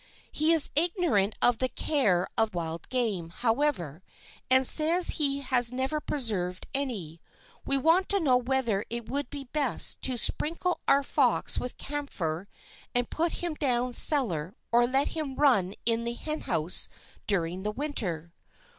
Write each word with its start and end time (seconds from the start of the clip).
He 0.31 0.51
is 0.51 0.71
ignorant 0.75 1.35
of 1.43 1.59
the 1.59 1.69
care 1.69 2.27
of 2.35 2.55
wild 2.55 2.89
game, 2.89 3.29
however, 3.29 4.01
and 4.49 4.67
says 4.67 5.09
he 5.09 5.41
has 5.41 5.71
never 5.71 6.01
preserved 6.01 6.65
any. 6.73 7.21
We 7.67 7.77
want 7.77 8.09
to 8.09 8.19
know 8.19 8.35
whether 8.37 8.83
it 8.89 9.07
would 9.07 9.29
be 9.29 9.43
best 9.43 10.01
to 10.01 10.17
sprinkle 10.17 10.79
our 10.87 11.03
fox 11.03 11.59
with 11.59 11.77
camphor 11.77 12.47
and 12.95 13.11
put 13.11 13.33
him 13.33 13.53
down 13.53 13.93
cellar 13.93 14.55
or 14.71 14.87
let 14.87 15.09
him 15.09 15.35
run 15.35 15.75
in 15.85 15.99
the 16.01 16.13
henhouse 16.15 16.89
during 17.27 17.61
the 17.61 17.69
winter. 17.69 18.33